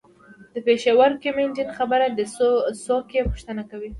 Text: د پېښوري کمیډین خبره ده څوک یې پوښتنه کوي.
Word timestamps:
د 0.53 0.55
پېښوري 0.65 1.17
کمیډین 1.23 1.69
خبره 1.77 2.05
ده 2.17 2.25
څوک 2.85 3.05
یې 3.15 3.21
پوښتنه 3.29 3.61
کوي. 3.71 3.89